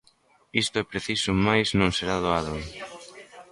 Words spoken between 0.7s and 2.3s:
é preciso máis non será